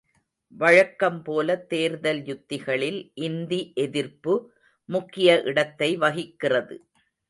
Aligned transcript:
வழக்கம் 0.53 1.19
போலத் 1.23 1.67
தேர்தல் 1.69 2.21
யுத்திகளில் 2.23 2.99
இந்தி 3.21 3.61
எதிர்ப்பு 3.75 4.35
முக்கிய 4.89 5.41
இடத்தை 5.41 5.97
வகிக்கிறது. 5.97 6.77